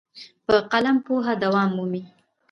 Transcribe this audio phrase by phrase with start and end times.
[0.45, 2.03] په قلم پوهه دوام مومي.